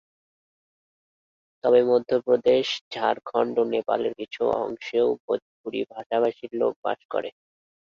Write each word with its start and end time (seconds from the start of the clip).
তবে 1.63 1.79
মধ্য 1.89 2.11
প্রদেশ, 2.25 2.65
ঝাড়খণ্ড 2.91 3.55
ও 3.59 3.71
নেপালের 3.73 4.13
কিছু 4.19 4.41
অংশেও 4.61 5.07
ভোজপুরি 5.23 5.81
ভাষাভাষীর 5.93 6.51
লোক 6.61 6.73
বাস 6.83 6.99
করে। 7.13 7.29